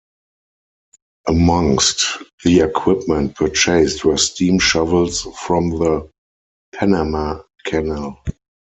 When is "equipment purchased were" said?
2.61-4.17